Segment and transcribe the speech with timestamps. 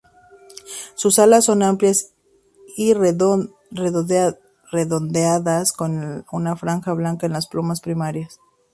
[0.95, 2.13] Sus alas son amplias
[2.75, 4.41] y redondeadas
[5.73, 8.39] con una franja blanca en las plumas primarias.